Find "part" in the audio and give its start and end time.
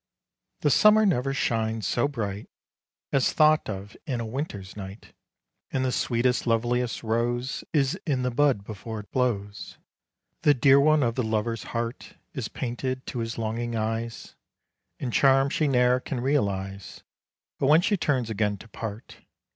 18.67-19.17